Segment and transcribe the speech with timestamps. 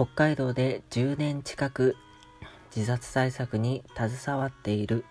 [0.00, 1.94] 北海道で10年近く
[2.74, 5.04] 自殺対策に携わっている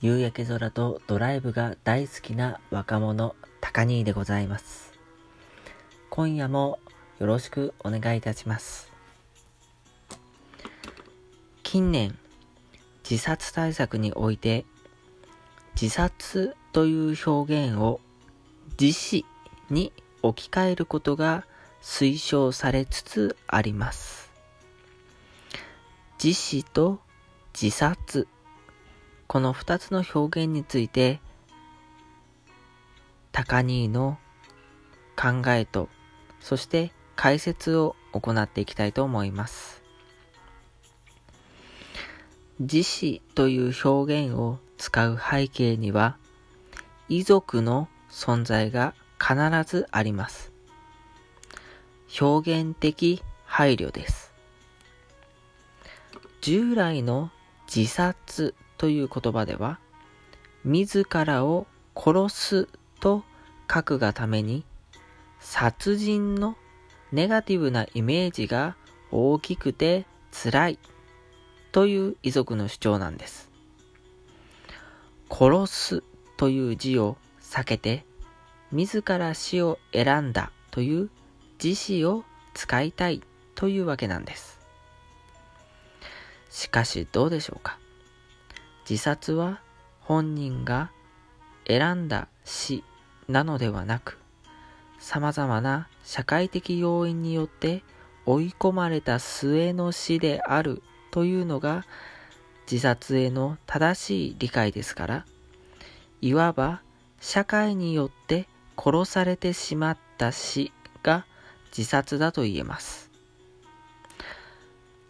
[0.00, 4.94] 夕焼け空とドライブが大好きな若者高兄でございます。
[6.08, 6.78] 今夜も
[7.18, 8.90] よろしくお願いいたします。
[11.62, 12.16] 近年
[13.02, 14.64] 自殺対策において
[15.78, 18.00] 自殺という表現を
[18.80, 19.26] 自死
[19.68, 21.44] に置き換えることが
[21.82, 24.30] 推奨されつつあります。
[26.22, 27.00] 自死と
[27.60, 28.26] 自殺、
[29.26, 31.20] この二つの表現について、
[33.32, 34.18] 高兄の
[35.16, 35.88] 考えと、
[36.40, 39.82] そして解説を行っていきたいと思います。
[42.58, 46.16] 自死という表現を使う背景には、
[47.08, 49.36] 遺族の存在が必
[49.70, 50.55] ずあります。
[52.20, 54.32] 表現的配慮です。
[56.40, 57.30] 従来の
[57.74, 59.78] 自殺という言葉では、
[60.64, 62.68] 自らを殺す
[63.00, 63.24] と
[63.72, 64.64] 書くがために、
[65.40, 66.56] 殺人の
[67.12, 68.76] ネガティブなイメージが
[69.10, 70.78] 大きくて辛い
[71.72, 73.50] という遺族の主張なんです。
[75.30, 76.02] 殺す
[76.36, 78.04] という字を避けて、
[78.72, 81.10] 自ら死を選んだという
[81.62, 83.22] 自死を使いたい
[83.54, 84.60] というわけなんです。
[86.50, 87.78] しかしどうでしょうか？
[88.88, 89.60] 自殺は
[90.00, 90.90] 本人が
[91.66, 92.84] 選んだ死
[93.28, 94.18] なのではなく、
[94.98, 97.82] 様々な社会的要因によって
[98.24, 101.84] 追い込まれた末の死であるというのが
[102.70, 105.26] 自殺への正しい理解ですから、
[106.20, 106.80] いわば
[107.20, 111.26] 社会によって殺されてしまった死が
[111.76, 113.10] 自殺だと言えます。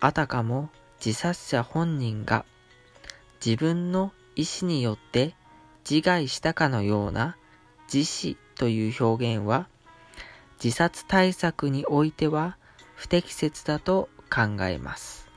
[0.01, 0.71] あたかも
[1.05, 2.45] 自殺者本人が
[3.45, 5.35] 自分の意思によって
[5.89, 7.37] 自害したかのような
[7.93, 9.69] 自死という表現は
[10.63, 12.57] 自殺対策においては
[12.95, 15.29] 不適切だと考えます。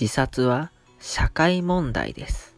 [0.00, 2.51] 自殺は社会問題です。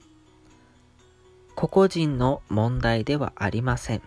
[1.55, 4.03] 個々人の問題ではありません。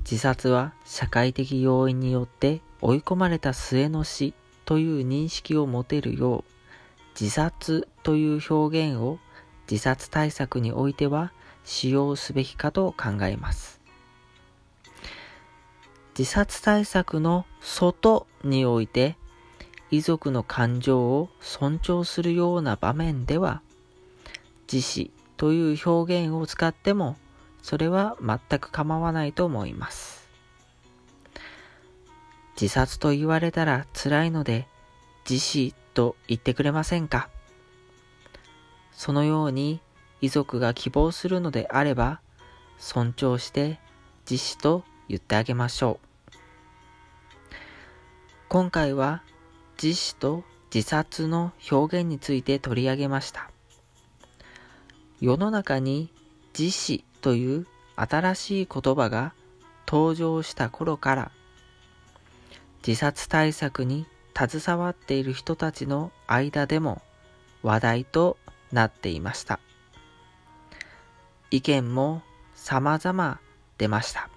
[0.00, 6.44] 自殺は社会的要因によって追い込まれた末の死という認識を持てるよう、
[7.18, 9.18] 自殺という表現を
[9.70, 11.32] 自殺対策においては
[11.64, 13.80] 使用すべきかと考えます。
[16.16, 19.16] 自殺対策の外において
[19.90, 23.62] 遺族の感情を尊重するような場面では
[24.72, 27.16] 自死という表現を使っても
[27.62, 30.28] それは全く構わないと思います。
[32.60, 34.68] 自殺と言われたら辛いので
[35.28, 37.28] 自死と言ってくれませんか？
[38.92, 39.80] そのように
[40.20, 42.20] 遺族が希望するのであれば
[42.78, 43.80] 尊重して
[44.28, 46.06] 自死と言ってあげましょう。
[48.48, 49.22] 今回は
[49.82, 53.50] 自死と自殺の表現について取り上げました。
[55.24, 56.10] 世の中に
[56.56, 59.32] 自死という新しい言葉が
[59.88, 61.30] 登場した頃から
[62.86, 64.04] 自殺対策に
[64.36, 67.00] 携わっている人たちの間でも
[67.62, 68.36] 話題と
[68.70, 69.60] なっていました。
[71.50, 72.20] 意見も
[72.54, 73.40] 様々
[73.78, 74.28] 出ました。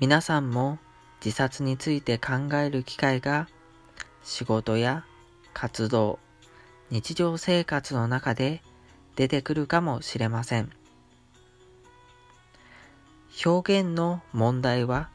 [0.00, 0.78] 皆さんも
[1.24, 3.48] 自殺について考える機会が
[4.22, 5.06] 仕事や
[5.54, 6.18] 活動、
[6.90, 8.62] 日常生活の中で
[9.16, 10.70] 出てくるかもしれません。
[13.44, 15.10] 表現の問題は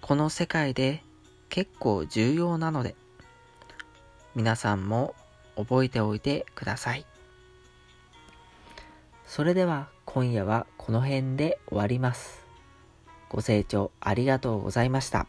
[0.00, 1.02] この世界で
[1.48, 2.94] 結構重要なので
[4.34, 5.14] 皆さんも
[5.56, 7.04] 覚えておいてください。
[9.26, 12.46] それでは今夜はこの辺で終わります。
[13.28, 15.26] ご清聴ありがとうございました。